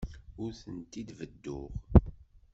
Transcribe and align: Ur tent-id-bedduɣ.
Ur 0.43 0.51
tent-id-bedduɣ. 0.61 1.65